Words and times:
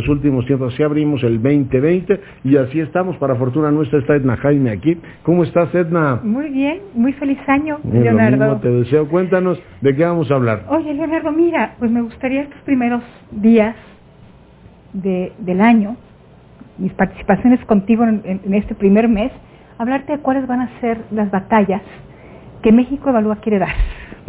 los 0.00 0.08
últimos 0.08 0.46
tiempos, 0.46 0.72
así 0.74 0.82
abrimos 0.82 1.22
el 1.22 1.40
2020 1.42 2.20
y 2.44 2.56
así 2.56 2.80
estamos, 2.80 3.16
para 3.18 3.34
fortuna 3.36 3.70
nuestra 3.70 3.98
está 4.00 4.14
Edna 4.16 4.36
Jaime 4.36 4.70
aquí. 4.70 4.96
¿Cómo 5.22 5.44
estás 5.44 5.74
Edna? 5.74 6.20
Muy 6.22 6.48
bien, 6.50 6.80
muy 6.94 7.12
feliz 7.14 7.38
año, 7.46 7.78
Leonardo. 7.84 8.36
Lo 8.36 8.44
mismo 8.46 8.60
te 8.60 8.70
deseo, 8.70 9.08
cuéntanos 9.08 9.62
de 9.80 9.94
qué 9.96 10.04
vamos 10.04 10.30
a 10.30 10.34
hablar. 10.34 10.64
Oye, 10.68 10.92
Leonardo, 10.94 11.32
mira, 11.32 11.74
pues 11.78 11.90
me 11.90 12.00
gustaría 12.02 12.42
estos 12.42 12.60
primeros 12.62 13.02
días 13.30 13.76
de, 14.92 15.32
del 15.38 15.60
año, 15.60 15.96
mis 16.78 16.92
participaciones 16.94 17.64
contigo 17.66 18.04
en, 18.04 18.22
en- 18.24 18.40
en 18.44 18.54
este 18.54 18.74
primer 18.74 19.08
mes, 19.08 19.30
hablarte 19.78 20.12
de 20.12 20.18
cuáles 20.18 20.46
van 20.46 20.60
a 20.60 20.80
ser 20.80 20.98
las 21.10 21.30
batallas 21.30 21.82
que 22.62 22.72
México 22.72 23.10
Evalúa 23.10 23.36
quiere 23.36 23.58
dar. 23.58 23.74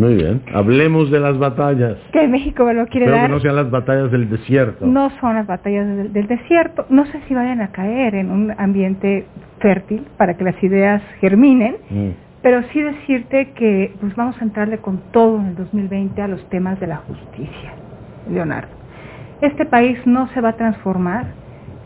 Muy 0.01 0.15
bien, 0.15 0.41
hablemos 0.51 1.11
de 1.11 1.19
las 1.19 1.37
batallas, 1.37 1.95
Que 2.11 2.27
México 2.27 2.63
Evalúa 2.63 2.87
quiere 2.87 3.05
pero 3.05 3.17
que 3.17 3.21
dar 3.21 3.29
no 3.29 3.39
sean 3.39 3.55
las 3.55 3.69
batallas 3.69 4.11
del 4.11 4.31
desierto. 4.31 4.87
no 4.87 5.11
son 5.19 5.35
las 5.35 5.45
batallas 5.45 5.85
del, 5.95 6.11
del 6.11 6.25
desierto. 6.25 6.87
No 6.89 7.05
sé 7.05 7.21
si 7.27 7.35
vayan 7.35 7.61
a 7.61 7.67
caer 7.67 8.15
en 8.15 8.31
un 8.31 8.51
ambiente 8.57 9.27
fértil 9.59 10.03
para 10.17 10.35
que 10.35 10.43
las 10.43 10.61
ideas 10.63 11.03
germinen, 11.19 11.75
Mm. 11.91 12.09
Pero 12.41 12.63
sí 12.73 12.81
decirte 12.81 13.51
que 13.51 13.93
pues 13.99 14.15
vamos 14.15 14.35
a 14.41 14.43
entrarle 14.43 14.79
con 14.79 14.99
todo 15.11 15.39
en 15.39 15.47
el 15.49 15.55
2020 15.55 16.19
a 16.23 16.27
los 16.27 16.43
temas 16.49 16.79
de 16.79 16.87
la 16.87 16.97
justicia, 16.97 17.73
Leonardo. 18.27 18.71
Este 19.41 19.65
país 19.67 19.99
no 20.07 20.27
se 20.29 20.41
va 20.41 20.49
a 20.49 20.53
transformar 20.53 21.25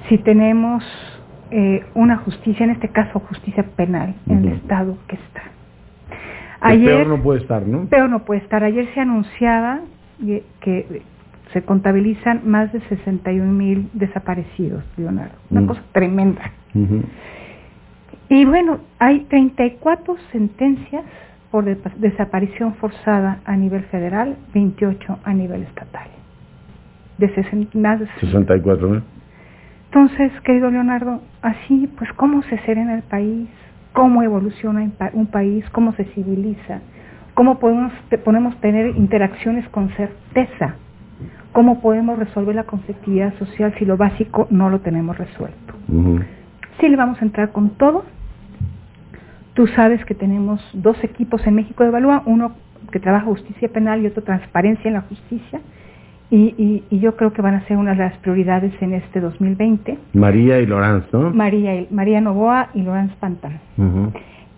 si 0.07 0.17
tenemos 0.17 0.81
eh, 1.51 1.83
una 1.93 2.15
justicia, 2.17 2.63
en 2.63 2.69
este 2.71 2.87
caso 2.87 3.19
justicia 3.19 3.65
penal, 3.75 4.15
en 4.29 4.45
el 4.45 4.53
estado 4.53 4.97
que 5.07 5.15
está. 5.17 5.41
Peor 6.73 7.07
no 7.07 7.21
puede 7.21 7.39
estar, 7.41 7.65
¿no? 7.67 7.85
peor 7.87 8.09
no 8.09 8.19
puede 8.25 8.41
estar. 8.41 8.63
Ayer 8.63 8.87
se 8.93 8.99
anunciaba 9.01 9.79
que 10.61 11.01
se 11.53 11.61
contabilizan 11.63 12.41
más 12.45 12.71
de 12.73 12.79
61 12.81 13.51
mil 13.53 13.89
desaparecidos, 13.93 14.83
Leonardo. 14.97 15.35
Una 15.51 15.61
Mm. 15.61 15.67
cosa 15.67 15.81
tremenda. 15.91 16.51
Y 18.29 18.45
bueno, 18.45 18.79
hay 18.99 19.21
34 19.29 20.15
sentencias 20.31 21.03
por 21.51 21.63
de- 21.65 21.77
desaparición 21.97 22.73
forzada 22.75 23.39
a 23.45 23.55
nivel 23.55 23.83
federal, 23.85 24.35
28 24.53 25.19
a 25.23 25.33
nivel 25.33 25.63
estatal. 25.63 26.07
De 27.17 27.33
sesen- 27.35 27.69
más 27.75 27.99
de 27.99 28.07
64 28.19 28.89
mil. 28.89 29.03
Entonces, 29.85 30.31
querido 30.41 30.69
Leonardo, 30.71 31.21
así 31.41 31.87
pues 31.97 32.11
cómo 32.13 32.41
se 32.43 32.57
serena 32.65 32.95
el 32.95 33.03
país, 33.03 33.47
cómo 33.95 34.21
evoluciona 34.21 34.81
un 34.81 34.91
pa- 34.91 35.09
un 35.13 35.27
país, 35.27 35.63
cómo 35.71 35.93
se 35.93 36.03
civiliza, 36.13 36.81
cómo 37.33 37.57
podemos, 37.59 37.93
podemos 38.23 38.55
tener 38.59 38.95
interacciones 38.97 39.67
con 39.69 39.89
certeza, 39.91 40.75
cómo 41.53 41.79
podemos 41.81 42.19
resolver 42.19 42.53
la 42.55 42.65
conflictividad 42.65 43.33
social 43.39 43.73
si 43.79 43.85
lo 43.85 43.95
básico 43.97 44.47
no 44.51 44.69
lo 44.69 44.81
tenemos 44.81 45.17
resuelto. 45.17 45.73
Ujú. 45.87 46.19
Sí 46.79 46.89
le 46.89 46.97
vamos 46.97 47.21
a 47.21 47.25
entrar 47.25 47.53
con 47.53 47.69
todo. 47.71 48.03
Tú 49.53 49.65
sabes 49.67 50.03
que 50.03 50.13
tenemos 50.13 50.61
dos 50.73 51.01
equipos 51.01 51.47
en 51.47 51.55
México 51.55 51.83
de 51.83 51.89
Evalúa, 51.89 52.23
uno 52.25 52.51
que 52.91 52.99
trabaja 52.99 53.25
justicia 53.25 53.69
penal 53.69 54.01
y 54.03 54.07
otro 54.07 54.23
transparencia 54.23 54.89
en 54.89 54.95
la 54.95 55.01
justicia. 55.01 55.61
Y, 56.31 56.55
y- 56.57 56.83
y 56.89 56.99
yo 56.99 57.15
creo 57.15 57.33
que 57.33 57.41
van 57.41 57.53
a 57.55 57.61
ser 57.67 57.77
una 57.77 57.91
de 57.91 57.97
las 57.97 58.17
prioridades 58.17 58.73
en 58.81 58.93
este 58.93 59.19
2020. 59.19 59.97
María 60.13 60.59
y 60.59 60.65
Lorenz, 60.65 61.05
¿no? 61.13 61.29
María, 61.31 61.75
y- 61.81 61.87
María 61.91 62.19
Novoa 62.21 62.69
y 62.73 62.81
Lorenz 62.81 63.13
Pantán. 63.15 63.59
Ujú. 63.77 64.11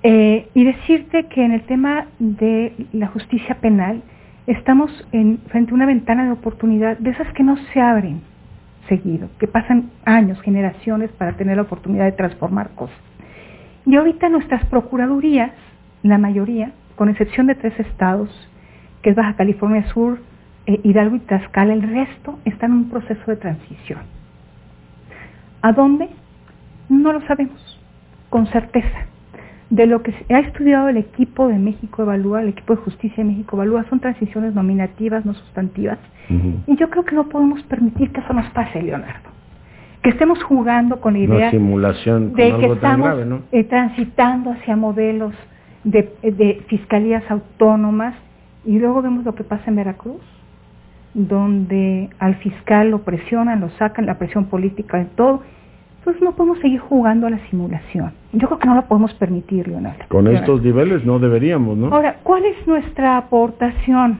Eh, 0.04 0.48
y 0.54 0.64
decirte 0.64 1.26
que 1.26 1.44
en 1.44 1.52
el 1.52 1.62
tema 1.64 2.06
de 2.20 2.74
la 2.94 3.08
justicia 3.08 3.56
penal 3.56 4.02
estamos 4.46 4.90
en, 5.12 5.40
frente 5.50 5.72
a 5.72 5.76
una 5.76 5.86
ventana 5.86 6.24
de 6.26 6.32
oportunidad 6.32 6.98
de 7.00 7.10
esas 7.10 7.28
que 7.34 7.44
no 7.44 7.58
se 7.74 7.82
abren 7.82 8.22
seguido, 8.88 9.28
que 9.38 9.48
pasan 9.48 9.90
años, 10.06 10.40
generaciones 10.42 11.12
para 11.12 11.34
tener 11.34 11.58
la 11.58 11.64
oportunidad 11.64 12.06
de 12.06 12.14
transformar 12.14 12.70
cosas. 12.76 12.96
Y 13.86 13.96
ahorita 13.98 14.30
nuestras 14.30 14.64
procuradurías, 14.68 15.52
la 16.04 16.18
mayoría, 16.18 16.72
con 16.96 17.10
excepción 17.10 17.48
de 17.48 17.56
tres 17.56 17.78
estados, 17.80 18.30
que 19.02 19.10
es 19.10 19.16
Baja 19.18 19.34
California 19.36 19.84
Sur, 19.88 20.20
eh, 20.68 20.82
Hidalgo 20.84 21.16
y 21.16 21.20
Tlaxcala, 21.20 21.74
el 21.74 21.82
resto 21.82 22.38
están 22.44 22.72
en 22.72 22.78
un 22.78 22.90
proceso 22.90 23.24
de 23.26 23.38
transición. 23.38 24.00
¿A 25.62 25.72
dónde? 25.72 26.10
No 26.90 27.14
lo 27.14 27.22
sabemos, 27.22 27.82
con 28.30 28.46
certeza. 28.48 29.06
De 29.70 29.86
lo 29.86 30.02
que 30.04 30.14
ha 30.30 30.40
estudiado 30.40 30.90
el 30.90 30.98
equipo 30.98 31.48
de 31.48 31.58
México 31.58 32.04
Evalúa, 32.04 32.42
el 32.42 32.50
equipo 32.50 32.76
de 32.76 32.82
justicia 32.82 33.24
de 33.24 33.30
México 33.30 33.56
Evalúa, 33.56 33.86
son 33.90 34.00
transiciones 34.00 34.54
nominativas, 34.54 35.26
no 35.26 35.34
sustantivas. 35.34 36.00
Y 36.68 36.76
yo 36.76 36.90
creo 36.90 37.06
que 37.06 37.16
no 37.16 37.30
podemos 37.30 37.64
permitir 37.64 38.12
que 38.12 38.20
eso 38.20 38.34
nos 38.34 38.50
pase, 38.52 38.82
Leonardo. 38.82 39.30
Que 40.02 40.10
estemos 40.10 40.42
jugando 40.44 41.00
con 41.00 41.14
la 41.14 41.20
idea 41.20 41.52
simulación 41.52 42.34
de 42.34 42.56
que 42.58 42.66
estamos 42.68 43.08
grave, 43.08 43.26
¿no? 43.26 43.42
eh, 43.52 43.64
transitando 43.64 44.52
hacia 44.52 44.76
modelos 44.76 45.34
de, 45.84 46.14
de 46.22 46.64
fiscalías 46.68 47.24
autónomas 47.30 48.16
y 48.66 48.80
luego 48.80 49.02
vemos 49.02 49.26
lo 49.26 49.36
que 49.36 49.44
pasa 49.44 49.64
en 49.68 49.78
Veracruz, 49.78 50.22
donde 51.18 52.12
al 52.20 52.36
fiscal 52.36 52.92
lo 52.92 53.00
presionan, 53.00 53.60
lo 53.60 53.70
sacan, 53.72 54.06
la 54.06 54.20
presión 54.20 54.46
política 54.46 55.00
de 55.00 55.06
todo. 55.06 55.42
Entonces 55.98 56.22
no 56.22 56.36
podemos 56.36 56.60
seguir 56.60 56.80
jugando 56.80 57.26
a 57.26 57.32
la 57.32 57.40
simulación. 57.50 58.14
Yo 58.34 58.48
creo 58.48 58.60
que 58.60 58.68
no 58.68 58.76
lo 58.76 58.84
podemos 58.84 59.14
permitir, 59.16 59.68
Leonardo. 59.68 60.06
Con 60.10 60.26
Leonardo. 60.26 60.54
estos 60.54 60.64
niveles 60.64 61.04
no 61.06 61.18
deberíamos, 61.18 61.76
¿no? 61.76 61.88
Ahora, 61.88 62.18
¿cuál 62.22 62.46
es 62.46 62.68
nuestra 62.68 63.18
aportación 63.18 64.20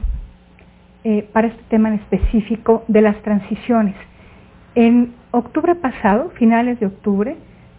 eh, 1.04 1.28
para 1.32 1.46
este 1.46 1.62
tema 1.68 1.88
en 1.88 1.94
específico 1.94 2.82
de 2.88 3.00
las 3.00 3.16
transiciones? 3.22 3.94
En 4.74 5.12
octubre 5.30 5.76
pasado, 5.76 6.30
finales 6.30 6.80
de 6.80 6.86
octubre, 6.86 7.36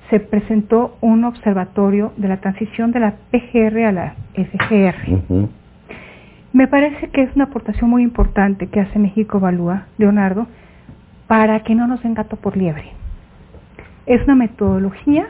se 0.10 0.22
presentó 0.22 0.96
un 1.02 1.26
observatorio 1.26 2.14
de 2.16 2.30
la 2.30 2.38
transición 2.38 2.94
de 2.94 3.02
la 3.02 3.16
PGR 3.32 3.84
a 3.86 3.92
la 3.92 4.16
FGR. 4.34 5.14
Ujú. 5.14 5.50
Me 6.54 6.68
parece 6.68 7.10
que 7.10 7.22
es 7.22 7.36
una 7.36 7.46
aportación 7.46 7.90
muy 7.90 8.04
importante 8.04 8.68
que 8.68 8.80
hace 8.80 8.98
México 9.00 9.38
Evalúa, 9.38 9.86
Leonardo, 9.98 10.48
para 11.28 11.60
que 11.64 11.76
no 11.76 11.86
nos 11.88 12.02
den 12.02 12.16
gato 12.16 12.38
por 12.38 12.58
liebre. 12.58 12.92
Es 14.08 14.24
una 14.24 14.36
metodología, 14.36 15.28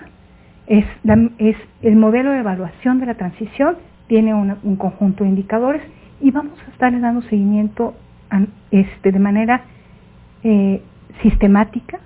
es, 0.68 0.85
el 1.81 1.96
modelo 1.97 2.31
de 2.31 2.40
evaluación 2.40 3.00
de 3.00 3.06
la 3.07 3.16
transición, 3.16 3.75
tiene 4.07 4.34
un 4.34 4.75
conjunto 4.78 5.24
de 5.24 5.30
indicadores 5.30 5.81
y 6.22 6.31
vamos 6.31 6.57
a 6.66 6.72
estarle 6.72 7.00
dando 7.00 7.22
seguimiento 7.24 7.94
a- 8.31 8.46
este, 8.72 9.12
de 9.12 9.19
manera 9.19 9.62
eh, 10.44 10.81
sistemática 11.22 12.00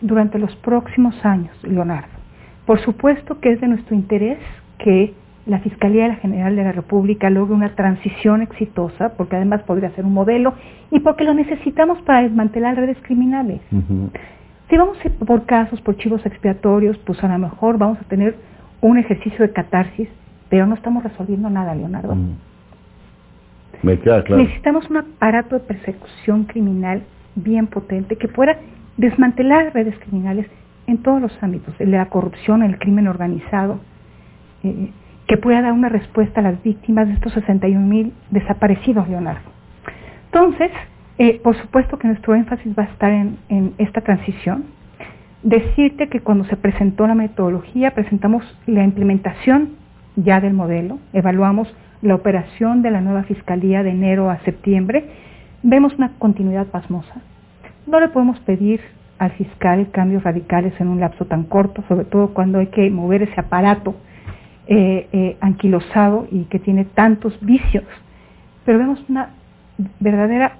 durante 0.00 0.38
los 0.38 0.54
próximos 0.56 1.14
años, 1.24 1.56
Leonardo. 1.62 2.08
Por 2.66 2.80
supuesto 2.80 3.38
que 3.40 3.52
es 3.52 3.60
de 3.60 3.68
nuestro 3.68 3.94
interés 3.94 4.38
que 4.78 5.14
la 5.50 5.58
Fiscalía 5.58 6.14
General 6.14 6.54
de 6.54 6.62
la 6.62 6.70
República 6.70 7.28
logre 7.28 7.54
una 7.54 7.74
transición 7.74 8.40
exitosa, 8.40 9.16
porque 9.16 9.34
además 9.34 9.62
podría 9.64 9.90
ser 9.90 10.04
un 10.04 10.14
modelo 10.14 10.54
y 10.92 11.00
porque 11.00 11.24
lo 11.24 11.34
necesitamos 11.34 12.00
para 12.02 12.22
desmantelar 12.22 12.76
redes 12.76 12.96
criminales. 13.02 13.60
Si 14.68 14.76
vamos 14.76 14.96
por 15.26 15.46
casos, 15.46 15.80
por 15.80 15.96
chivos 15.96 16.24
expiatorios, 16.24 16.96
pues 16.98 17.22
a 17.24 17.28
lo 17.28 17.36
mejor 17.38 17.78
vamos 17.78 17.98
a 17.98 18.04
tener 18.04 18.36
un 18.80 18.96
ejercicio 18.96 19.44
de 19.44 19.52
catarsis, 19.52 20.08
pero 20.48 20.68
no 20.68 20.76
estamos 20.76 21.02
resolviendo 21.02 21.50
nada, 21.50 21.74
Leonardo. 21.74 22.12
Ujú. 22.12 22.34
Me 23.82 23.98
queda 23.98 24.22
claro. 24.22 24.44
Necesitamos 24.44 24.88
un 24.88 24.98
aparato 24.98 25.56
de 25.56 25.62
persecución 25.62 26.44
criminal 26.44 27.02
bien 27.34 27.66
potente 27.66 28.14
que 28.14 28.28
pueda 28.28 28.56
desmantelar 28.96 29.74
redes 29.74 29.98
criminales 29.98 30.46
en 30.86 30.98
todos 30.98 31.20
los 31.20 31.32
ámbitos, 31.42 31.74
el 31.80 31.90
de 31.90 31.96
la 31.96 32.06
corrupción, 32.06 32.62
el 32.62 32.78
crimen 32.78 33.08
organizado, 33.08 33.80
eh, 34.62 34.92
que 35.30 35.36
pueda 35.36 35.62
dar 35.62 35.72
una 35.72 35.88
respuesta 35.88 36.40
a 36.40 36.42
las 36.42 36.60
víctimas 36.60 37.06
de 37.06 37.14
estos 37.14 37.32
61 37.34 37.86
mil 37.86 38.12
desaparecidos, 38.32 39.08
Leonardo. 39.08 39.48
Entonces, 40.24 40.72
eh, 41.18 41.40
por 41.44 41.56
supuesto 41.56 42.00
que 42.00 42.08
nuestro 42.08 42.34
énfasis 42.34 42.76
va 42.76 42.82
a 42.82 42.86
estar 42.86 43.12
en 43.12 43.74
esta 43.78 44.00
transición. 44.00 44.64
Decirte 45.44 46.08
que 46.08 46.18
cuando 46.18 46.46
se 46.46 46.56
presentó 46.56 47.06
la 47.06 47.14
metodología, 47.14 47.92
presentamos 47.92 48.42
la 48.66 48.82
implementación 48.82 49.76
ya 50.16 50.40
del 50.40 50.52
modelo, 50.52 50.98
evaluamos 51.12 51.72
la 52.02 52.16
operación 52.16 52.82
de 52.82 52.90
la 52.90 53.00
nueva 53.00 53.22
fiscalía 53.22 53.84
de 53.84 53.90
enero 53.90 54.30
a 54.30 54.40
septiembre, 54.40 55.10
vemos 55.62 55.94
una 55.94 56.10
continuidad 56.18 56.66
pasmosa. 56.66 57.22
No 57.86 58.00
le 58.00 58.08
podemos 58.08 58.40
pedir 58.40 58.80
al 59.20 59.30
fiscal 59.30 59.92
cambios 59.92 60.24
radicales 60.24 60.72
en 60.80 60.88
un 60.88 60.98
lapso 60.98 61.26
tan 61.26 61.44
corto, 61.44 61.84
sobre 61.86 62.04
todo 62.04 62.34
cuando 62.34 62.58
hay 62.58 62.66
que 62.66 62.90
mover 62.90 63.22
ese 63.22 63.38
aparato 63.38 63.94
eh, 64.72 65.08
eh, 65.12 65.36
anquilosado 65.40 66.28
y 66.30 66.44
que 66.44 66.60
tiene 66.60 66.84
tantos 66.84 67.36
vicios. 67.40 67.82
Pero 68.64 68.78
vemos 68.78 69.04
una 69.08 69.30
verdadera 69.98 70.52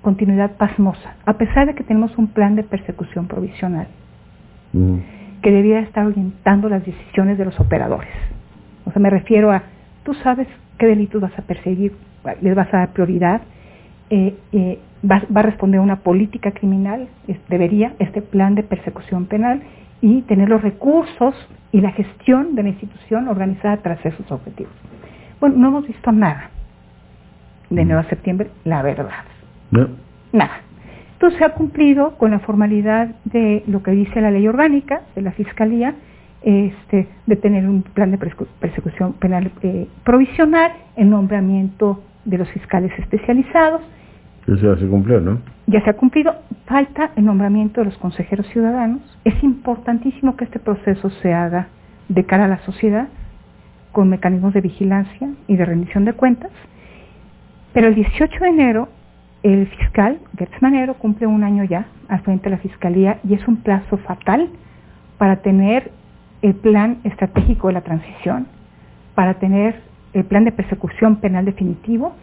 continuidad 0.00 0.52
pasmosa, 0.52 1.16
a 1.26 1.32
pesar 1.32 1.66
de 1.66 1.74
que 1.74 1.82
tenemos 1.82 2.16
un 2.18 2.28
plan 2.28 2.54
de 2.54 2.62
persecución 2.62 3.26
provisional 3.26 3.88
Ujú. 4.72 5.00
que 5.42 5.50
debiera 5.50 5.80
estar 5.80 6.06
orientando 6.06 6.68
las 6.68 6.86
decisiones 6.86 7.36
de 7.36 7.46
los 7.46 7.58
operadores. 7.58 8.12
O 8.84 8.92
sea, 8.92 9.02
me 9.02 9.10
refiero 9.10 9.50
a, 9.50 9.64
tú 10.04 10.14
sabes 10.14 10.46
qué 10.78 10.86
delitos 10.86 11.20
vas 11.20 11.36
a 11.36 11.42
perseguir, 11.42 11.92
les 12.40 12.54
vas 12.54 12.72
a 12.72 12.78
dar 12.78 12.92
prioridad, 12.92 13.40
eh, 14.10 14.36
eh, 14.52 14.78
va, 15.04 15.20
va, 15.36 15.40
a 15.40 15.42
responder 15.42 15.80
a 15.80 15.82
una 15.82 15.96
política 15.96 16.52
criminal, 16.52 17.08
es, 17.26 17.38
debería, 17.48 17.94
este 17.98 18.22
plan 18.22 18.54
de 18.54 18.62
persecución 18.62 19.26
penal 19.26 19.62
y 20.00 20.22
tener 20.22 20.48
los 20.48 20.62
recursos 20.62 21.34
y 21.72 21.80
la 21.80 21.92
gestión 21.92 22.54
de 22.54 22.62
la 22.62 22.68
institución 22.70 23.28
organizada 23.28 23.78
tras 23.78 24.04
esos 24.04 24.30
objetivos. 24.30 24.72
Bueno, 25.40 25.56
no 25.56 25.68
hemos 25.68 25.86
visto 25.86 26.12
nada 26.12 26.50
de 27.70 27.82
enero 27.82 28.00
a 28.00 28.04
septiembre, 28.04 28.50
la 28.64 28.82
verdad. 28.82 29.24
No. 29.70 29.88
Nada. 30.32 30.60
Entonces 31.12 31.38
se 31.38 31.44
ha 31.44 31.54
cumplido 31.54 32.16
con 32.16 32.30
la 32.30 32.38
formalidad 32.38 33.08
de 33.24 33.64
lo 33.66 33.82
que 33.82 33.90
dice 33.90 34.20
la 34.20 34.30
ley 34.30 34.46
orgánica 34.46 35.02
de 35.14 35.22
la 35.22 35.32
Fiscalía, 35.32 35.94
este, 36.42 37.08
de 37.26 37.36
tener 37.36 37.68
un 37.68 37.82
plan 37.82 38.12
de 38.12 38.18
persecución 38.18 39.14
penal 39.14 39.50
eh, 39.62 39.88
provisional, 40.04 40.72
el 40.96 41.10
nombramiento 41.10 42.02
de 42.24 42.38
los 42.38 42.48
fiscales 42.50 42.92
especializados. 42.98 43.82
Ya 44.48 44.76
se 44.76 44.86
cumplió, 44.86 45.20
¿no? 45.20 45.40
Ya 45.66 45.82
se 45.82 45.90
ha 45.90 45.92
cumplido. 45.94 46.34
Falta 46.64 47.10
el 47.16 47.26
nombramiento 47.26 47.82
de 47.82 47.86
los 47.86 47.98
consejeros 47.98 48.46
ciudadanos. 48.46 49.02
Es 49.24 49.42
importantísimo 49.44 50.36
que 50.36 50.44
este 50.44 50.58
proceso 50.58 51.10
se 51.10 51.34
haga 51.34 51.68
de 52.08 52.24
cara 52.24 52.46
a 52.46 52.48
la 52.48 52.58
sociedad, 52.60 53.08
con 53.92 54.08
mecanismos 54.08 54.54
de 54.54 54.62
vigilancia 54.62 55.28
y 55.46 55.56
de 55.56 55.64
rendición 55.66 56.06
de 56.06 56.14
cuentas. 56.14 56.50
Pero 57.74 57.88
el 57.88 57.94
18 57.94 58.40
de 58.40 58.48
enero, 58.48 58.88
el 59.42 59.66
fiscal 59.66 60.18
Gertz 60.38 60.62
Manero 60.62 60.94
cumple 60.94 61.26
un 61.26 61.44
año 61.44 61.64
ya 61.64 61.86
al 62.08 62.20
frente 62.20 62.44
de 62.44 62.56
la 62.56 62.62
Fiscalía 62.62 63.18
y 63.28 63.34
es 63.34 63.46
un 63.46 63.58
plazo 63.58 63.98
fatal 63.98 64.48
para 65.18 65.36
tener 65.42 65.90
el 66.40 66.54
plan 66.54 66.98
estratégico 67.04 67.68
de 67.68 67.74
la 67.74 67.82
transición, 67.82 68.46
para 69.14 69.34
tener 69.34 69.82
el 70.14 70.24
plan 70.24 70.44
de 70.44 70.52
persecución 70.52 71.16
penal 71.16 71.44
definitivo 71.44 72.14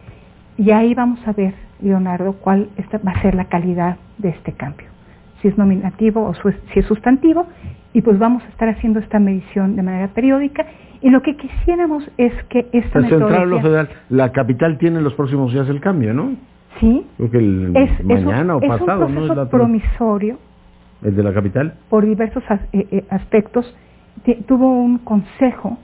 y 0.58 0.72
ahí 0.72 0.94
vamos 0.94 1.20
a 1.28 1.34
ver, 1.34 1.54
Leonardo, 1.82 2.34
cuál 2.34 2.70
va 3.06 3.12
a 3.12 3.22
ser 3.22 3.36
la 3.36 3.46
calidad 3.46 3.98
de 4.18 4.30
este 4.30 4.54
cambio, 4.54 4.88
si 5.42 5.48
es 5.50 5.58
nominativo 5.58 6.24
o 6.26 6.34
si 6.34 6.80
es 6.80 6.86
sustantivo 6.86 7.48
y 7.94 8.02
pues 8.02 8.18
vamos 8.20 8.44
a 8.44 8.48
estar 8.50 8.70
haciendo 8.70 9.00
esta 9.00 9.20
medición 9.20 9.76
de 9.76 9.84
manera 9.84 10.08
periódica 10.10 10.66
y 11.02 11.10
lo 11.10 11.22
que 11.22 11.36
quisiéramos 11.36 12.10
es 12.18 12.34
que 12.50 12.68
esta 12.72 13.00
la 13.00 13.10
Central 13.10 13.50
lo 13.50 13.62
federal, 13.62 13.90
la 14.10 14.32
capital 14.32 14.78
tiene 14.78 15.02
los 15.02 15.14
próximos 15.14 15.52
días 15.54 15.68
el 15.70 15.80
cambio, 15.82 16.14
¿no? 16.14 16.32
Sí. 16.80 17.06
Creo 17.18 17.32
que 17.32 17.38
el 17.38 17.72
es, 17.76 18.04
mañana 18.04 18.56
es 18.58 18.64
un, 18.64 18.72
o 18.72 18.78
pasado, 18.78 19.04
es 19.04 19.10
un 19.10 19.16
¿no? 19.16 19.22
proceso 19.22 19.32
Es 19.34 19.38
la- 19.38 19.50
promisorio 19.50 20.38
¿El 21.04 21.16
de 21.16 21.24
la 21.24 21.34
capital? 21.34 21.74
por 21.90 22.06
diversos 22.06 22.44
as- 22.50 22.62
eh, 22.74 22.88
eh, 22.92 23.04
aspectos. 23.10 23.76
Tuvo 24.48 24.72
un 24.72 24.98
consejo 25.00 25.78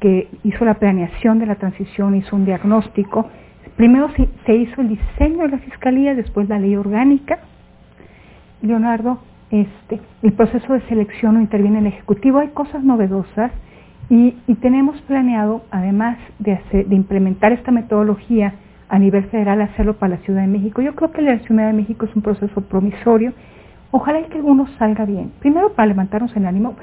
que 0.00 0.28
hizo 0.44 0.64
la 0.64 0.74
planeación 0.74 1.38
de 1.38 1.46
la 1.46 1.54
transición, 1.56 2.16
hizo 2.16 2.34
un 2.34 2.44
diagnóstico. 2.46 3.28
Primero 3.76 4.10
se, 4.44 4.54
hizo 4.54 4.80
el 4.80 4.88
diseño 4.88 5.44
de 5.44 5.48
la 5.48 5.58
fiscalía, 5.58 6.14
después 6.14 6.48
la 6.48 6.58
ley 6.58 6.76
orgánica. 6.76 7.38
Leonardo, 8.62 9.20
este, 9.50 10.00
el 10.22 10.32
proceso 10.32 10.72
de 10.74 10.80
selección 10.82 11.34
no 11.34 11.40
interviene 11.40 11.78
el 11.78 11.86
Ejecutivo, 11.86 12.38
hay 12.38 12.48
cosas 12.48 12.84
novedosas 12.84 13.52
y, 14.10 14.32
tenemos 14.60 15.00
planeado, 15.02 15.62
además 15.70 16.18
de, 16.40 16.58
implementar 16.90 17.52
esta 17.52 17.70
metodología 17.70 18.54
a 18.88 18.98
nivel 18.98 19.24
federal, 19.24 19.60
hacerlo 19.60 19.94
para 19.94 20.16
la 20.16 20.22
Ciudad 20.22 20.42
de 20.42 20.48
México. 20.48 20.82
Yo 20.82 20.94
creo 20.96 21.12
que 21.12 21.22
la 21.22 21.38
Ciudad 21.38 21.68
de 21.68 21.72
México 21.72 22.06
es 22.06 22.16
un 22.16 22.22
proceso 22.22 22.60
promisorio. 22.62 23.32
Ojalá 23.92 24.20
y 24.20 24.24
que 24.24 24.38
alguno 24.38 24.66
salga 24.78 25.04
bien. 25.04 25.30
Primero 25.38 25.72
para 25.74 25.86
levantarnos 25.86 26.36
el 26.36 26.44
ánimo, 26.44 26.74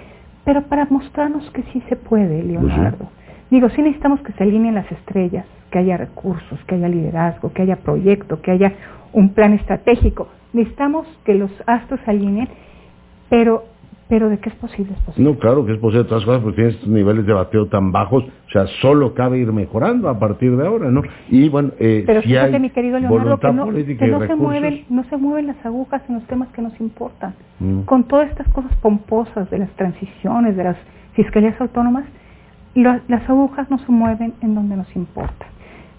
pero 0.47 0.61
para 0.61 0.88
mostrarnos 0.89 1.44
que 1.51 1.61
sí 1.73 1.83
se 1.89 1.97
puede, 1.97 2.41
Leonardo. 2.41 3.09
Digo, 3.51 3.67
sí 3.71 3.81
necesitamos 3.81 4.21
que 4.21 4.31
se 4.31 4.44
alineen 4.44 4.75
las 4.75 4.89
estrellas, 4.89 5.45
que 5.69 5.79
haya 5.79 5.97
recursos, 5.97 6.57
que 6.65 6.75
haya 6.75 6.88
liderazgo, 6.88 7.51
que 7.51 7.63
haya 7.63 7.75
proyecto, 7.75 8.41
que 8.41 8.51
haya 8.51 8.71
un 9.11 9.33
plan 9.33 9.51
estratégico. 9.51 10.29
Necesitamos 10.53 11.05
que 11.25 11.35
los 11.35 11.51
astros 11.65 11.99
se 12.05 12.11
alineen, 12.11 12.47
pero, 13.29 13.65
pero 14.09 14.30
de 14.30 14.39
qué 14.39 14.50
es 14.50 14.56
posible, 14.56 14.94
es 14.94 15.00
posible. 15.01 15.30
No, 15.30 15.38
claro 15.38 15.65
que 15.65 15.74
es 15.74 15.80
posible 15.80 16.06
todas 16.06 16.24
cosas, 16.24 16.42
porque 16.42 16.56
tienes 16.56 16.75
estos 16.75 16.89
niveles 16.89 17.25
de 17.25 17.33
bateo 17.33 17.68
tan 17.68 17.92
bajos, 17.92 18.24
o 18.24 18.50
sea, 18.51 18.65
solo 18.81 19.13
cabe 19.13 19.39
ir 19.39 19.51
mejorando 19.51 20.07
a 20.07 20.18
partir 20.18 20.56
de 20.56 20.65
ahora, 20.65 20.89
¿no? 20.89 21.01
Y 21.30 21.50
bueno, 21.50 21.71
eh, 21.80 22.04
Pero 22.06 22.21
si 22.21 22.30
fíjate, 22.30 22.56
hay 22.56 22.62
mi 22.62 22.69
querido 22.69 23.00
Leonardo, 23.00 23.38
que 23.39 23.51
no, 23.51 23.65
que 23.74 24.27
se, 24.27 24.36
mueven, 24.36 24.86
no 24.89 25.04
se 25.06 25.18
mueven 25.18 25.48
las 25.48 25.65
agujas 25.65 26.01
en 26.07 26.15
los 26.15 26.24
temas 26.25 26.48
que 26.50 26.62
nos 26.62 26.80
importan. 26.80 27.33
Mm. 27.59 27.81
Con 27.81 28.06
todas 28.06 28.30
estas 28.30 28.48
cosas 28.50 28.71
pomposas 28.81 29.50
de 29.50 29.59
las 29.59 29.69
transiciones, 29.71 30.56
de 30.56 30.63
las 30.63 30.77
fiscalías 31.13 31.59
autónomas, 31.59 32.06
lo- 32.75 33.00
las 33.07 33.30
agujas 33.30 33.69
no 33.69 33.77
se 33.80 33.92
mueven 33.92 34.33
en 34.42 34.56
donde 34.56 34.77
nos 34.77 34.95
importa. 34.95 35.45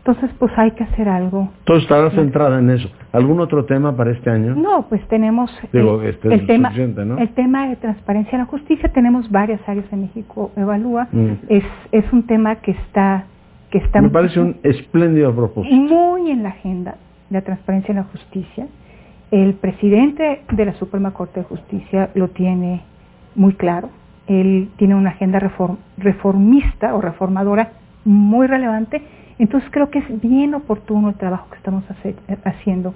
Entonces, 0.09 0.35
pues 0.39 0.51
hay 0.57 0.71
que 0.71 0.85
hacer 0.85 1.07
algo. 1.07 1.51
Entonces 1.59 1.83
estarás 1.83 2.15
centrada 2.15 2.59
en 2.61 2.71
eso. 2.71 2.89
¿Algún 3.13 3.41
otro 3.41 3.67
tema 3.67 3.95
para 3.95 4.11
este 4.13 4.31
año? 4.31 4.55
No, 4.55 4.87
pues 4.89 5.07
tenemos 5.09 5.51
Digo, 5.71 6.01
este 6.03 6.29
el, 6.29 6.41
es 6.41 6.47
tema, 6.47 6.69
suficiente, 6.71 7.05
¿no? 7.05 7.19
el 7.19 7.29
tema 7.35 7.69
de 7.69 7.77
transparencia 7.77 8.33
en 8.33 8.39
la 8.39 8.45
justicia. 8.47 8.89
Tenemos 8.91 9.31
varias 9.31 9.61
áreas 9.69 9.85
en 9.93 10.01
México 10.01 10.51
Evalúa. 10.57 11.09
Mm. 11.13 11.33
Es, 11.51 11.65
es 11.93 12.11
un 12.11 12.23
tema 12.27 12.57
que 12.57 12.71
está, 12.71 13.25
que 13.71 13.77
está 13.79 14.01
Me 14.01 14.09
parece 14.09 14.41
un 14.41 14.57
espléndido 14.63 15.35
propósito. 15.35 15.77
muy 15.77 16.31
en 16.31 16.43
la 16.43 16.49
agenda 16.51 16.95
la 17.29 17.43
transparencia 17.43 17.93
en 17.93 17.97
la 17.99 18.05
justicia. 18.05 18.67
El 19.31 19.53
presidente 19.55 20.41
de 20.51 20.65
la 20.65 20.73
Suprema 20.75 21.11
Corte 21.11 21.41
de 21.41 21.45
Justicia 21.45 22.09
lo 22.15 22.29
tiene 22.29 22.81
muy 23.35 23.53
claro. 23.53 23.91
Él 24.27 24.71
tiene 24.79 24.95
una 24.95 25.11
agenda 25.11 25.39
reform- 25.39 25.77
reformista 25.99 26.95
o 26.95 27.03
reformadora 27.03 27.73
muy 28.07 28.47
relevante. 28.47 29.03
Entonces 29.39 29.69
creo 29.73 29.91
que 29.91 30.01
es 30.01 30.21
bien 30.21 30.55
oportuno 30.55 31.09
el 31.11 31.15
trabajo 31.15 31.49
que 31.51 31.57
estamos 31.57 31.85
hace- 31.91 32.15
haciendo. 32.45 32.95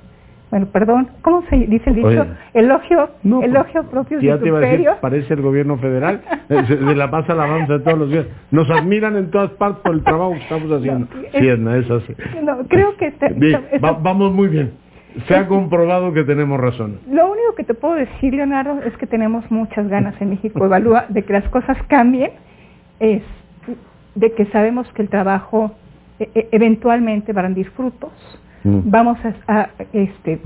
Bueno, 0.50 0.66
perdón, 0.66 1.08
¿cómo 1.22 1.42
se 1.48 1.56
dice 1.56 1.88
el 1.88 1.96
dicho? 1.96 2.08
Oye. 2.08 2.24
elogio, 2.52 3.08
No, 3.22 3.38
pues, 3.38 3.48
elogio 3.50 3.84
propio 3.84 4.20
ya 4.20 4.34
de 4.36 4.42
te 4.42 4.48
iba 4.48 4.58
a 4.58 4.60
decir, 4.60 4.86
parece 5.00 5.32
el 5.32 5.40
gobierno 5.40 5.78
federal, 5.78 6.20
eh, 6.50 6.62
se, 6.66 6.76
se 6.76 6.94
la 6.94 7.10
pasa 7.10 7.32
alabanza 7.32 7.82
todos 7.82 7.98
los 7.98 8.10
días. 8.10 8.26
Nos 8.50 8.68
admiran 8.70 9.16
en 9.16 9.30
todas 9.30 9.50
partes 9.52 9.80
por 9.82 9.94
el 9.94 10.02
trabajo 10.04 10.32
que 10.32 10.40
estamos 10.40 10.70
haciendo. 10.70 11.06
No, 11.06 11.22
Sí, 11.22 11.26
es- 11.32 11.42
Edna, 11.42 11.76
es 11.78 11.90
así. 11.90 12.14
No, 12.42 12.58
creo 12.68 12.94
que 12.98 13.14
Bien, 13.36 13.62
esta- 13.72 13.86
va- 13.92 13.98
vamos 13.98 14.30
muy 14.34 14.48
bien. 14.48 14.72
Se 15.26 15.34
ha 15.34 15.46
comprobado 15.48 16.12
que 16.12 16.22
tenemos 16.24 16.60
razón. 16.60 16.98
Lo 17.10 17.30
único 17.32 17.54
que 17.56 17.64
te 17.64 17.72
puedo 17.72 17.94
decir, 17.94 18.34
Leonardo, 18.34 18.78
es 18.84 18.94
que 18.98 19.06
tenemos 19.06 19.50
muchas 19.50 19.88
ganas 19.88 20.20
en 20.20 20.30
México 20.30 20.62
Evalúa 20.62 21.06
de 21.08 21.22
que 21.22 21.32
las 21.32 21.48
cosas 21.48 21.78
cambien, 21.88 22.30
es 23.00 23.22
de 24.14 24.32
que 24.32 24.44
sabemos 24.46 24.86
que 24.92 25.00
el 25.02 25.08
trabajo 25.08 25.72
eh, 26.22 26.30
eh, 26.34 26.48
eventualmente 26.52 27.32
va 27.32 27.40
a 27.40 27.44
rendir 27.44 27.70
frutos. 27.70 28.12
Mm. 28.64 28.80
Vamos 28.84 29.18
a, 29.24 29.52
a, 29.52 29.70
este, 29.92 30.40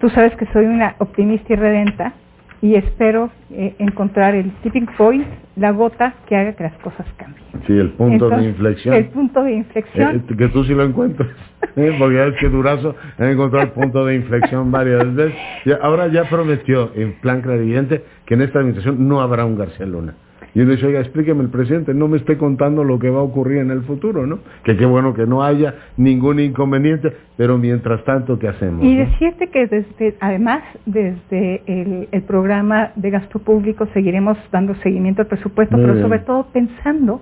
tú 0.00 0.08
sabes 0.10 0.34
que 0.36 0.46
soy 0.46 0.66
una 0.66 0.94
optimista 0.98 1.52
y 1.52 1.56
redenta 1.56 2.14
y 2.62 2.74
espero 2.74 3.30
eh, 3.50 3.74
encontrar 3.78 4.34
el 4.34 4.50
tipping 4.62 4.86
point, 4.96 5.26
la 5.56 5.70
gota 5.72 6.14
que 6.26 6.36
haga 6.36 6.52
que 6.54 6.64
las 6.64 6.76
cosas 6.78 7.06
cambien. 7.16 7.44
Sí, 7.66 7.72
el 7.72 7.90
punto 7.90 8.28
de 8.28 8.44
inflexión. 8.44 8.94
El 8.94 9.06
punto 9.06 9.42
de 9.42 9.52
inflexión. 9.52 10.16
Eh, 10.16 10.36
que 10.36 10.48
tú 10.48 10.64
sí 10.64 10.74
lo 10.74 10.84
encuentres, 10.84 11.28
¿eh? 11.76 11.94
porque 11.98 12.16
ves 12.16 12.34
que 12.40 12.48
Durazo 12.48 12.94
ha 13.18 13.30
encontrado 13.30 13.66
el 13.66 13.72
punto 13.72 14.04
de 14.06 14.16
inflexión 14.16 14.70
varias 14.70 15.14
veces. 15.14 15.34
Y 15.64 15.72
ahora 15.72 16.08
ya 16.08 16.24
prometió 16.28 16.92
en 16.94 17.12
plan 17.20 17.42
clarividente 17.42 18.04
que 18.24 18.34
en 18.34 18.42
esta 18.42 18.60
administración 18.60 19.06
no 19.06 19.20
habrá 19.20 19.44
un 19.44 19.56
García 19.56 19.86
Luna. 19.86 20.14
Y 20.56 20.62
uno 20.62 20.70
dice, 20.70 20.86
oiga, 20.86 21.00
explíqueme 21.00 21.42
el 21.42 21.50
presidente, 21.50 21.92
no 21.92 22.08
me 22.08 22.16
esté 22.16 22.38
contando 22.38 22.82
lo 22.82 22.98
que 22.98 23.10
va 23.10 23.18
a 23.18 23.22
ocurrir 23.22 23.58
en 23.58 23.70
el 23.70 23.82
futuro, 23.82 24.26
¿no? 24.26 24.38
Que 24.64 24.74
qué 24.74 24.86
bueno 24.86 25.12
que 25.12 25.26
no 25.26 25.44
haya 25.44 25.74
ningún 25.98 26.40
inconveniente, 26.40 27.12
pero 27.36 27.58
mientras 27.58 28.02
tanto, 28.04 28.38
¿qué 28.38 28.48
hacemos? 28.48 28.82
Y 28.82 28.94
no? 28.94 29.04
decirte 29.04 29.48
que 29.48 29.66
desde, 29.66 30.16
además, 30.18 30.62
desde 30.86 31.60
el, 31.66 32.08
el 32.10 32.22
programa 32.22 32.92
de 32.96 33.10
gasto 33.10 33.38
público 33.38 33.86
seguiremos 33.92 34.38
dando 34.50 34.74
seguimiento 34.76 35.20
al 35.20 35.28
presupuesto, 35.28 35.76
Muy 35.76 35.84
pero 35.84 35.92
bien. 35.96 36.06
sobre 36.06 36.20
todo 36.20 36.46
pensando 36.54 37.20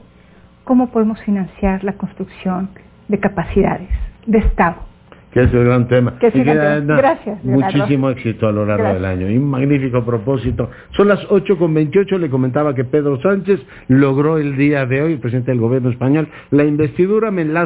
cómo 0.63 0.93
podemos 0.93 1.21
financiar 1.23 1.83
la 1.83 1.95
construcción 1.95 2.69
de 3.09 3.19
capacidades 3.19 3.89
de 4.29 4.39
Estado. 4.39 4.77
Que 5.35 5.41
es 5.43 5.53
el 5.53 5.65
gran 5.65 5.89
tema. 5.89 6.17
Que 6.21 6.29
es 6.29 6.35
el 6.37 6.41
Y 6.43 6.45
gran 6.45 6.57
que, 6.57 6.63
tema. 6.63 6.77
Edna, 6.77 6.97
Gracias, 6.97 7.45
Leonardo. 7.45 7.77
Muchísimo 7.77 8.11
éxito 8.11 8.47
a 8.47 8.53
lo 8.53 8.65
largo 8.65 8.85
Gracias. 8.85 9.03
del 9.03 9.11
año. 9.11 9.31
Y 9.31 9.37
un 9.37 9.51
magnífico 9.51 10.05
propósito. 10.05 10.71
Son 10.93 11.09
las 11.09 11.27
8 11.29 11.59
con 11.59 11.75
28. 11.75 12.19
Le 12.19 12.31
comentaba 12.31 12.73
que 12.73 12.85
Pedro 12.85 13.21
Sánchez 13.21 13.61
logró 13.89 14.39
el 14.39 14.57
día 14.57 14.87
de 14.87 15.03
hoy, 15.03 15.13
el 15.15 15.19
presidente 15.19 15.51
del 15.51 15.61
gobierno 15.61 15.91
español, 15.91 16.29
la 16.53 16.65
investidura. 16.65 17.33
Me 17.33 17.43
enlazo 17.43 17.63